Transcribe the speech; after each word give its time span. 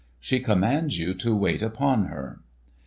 "She 0.19 0.39
commands 0.39 0.97
you 0.97 1.13
to 1.13 1.35
wait 1.35 1.61
upon 1.61 2.05
her." 2.05 2.39